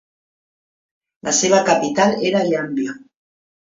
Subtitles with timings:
[1.29, 3.01] La seva capital era Yambio.